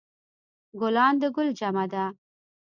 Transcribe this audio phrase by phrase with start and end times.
[0.79, 2.05] ګلان د ګل جمع ده